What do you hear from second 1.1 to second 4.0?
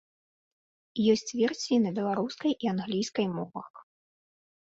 Ёсць версіі на беларускай і англійскай мовах.